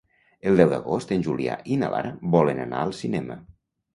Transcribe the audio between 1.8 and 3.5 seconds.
na Lara volen anar al cinema.